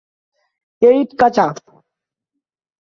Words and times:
এই 0.81 0.97
ইট 1.01 1.11
কাঁচা। 1.19 1.45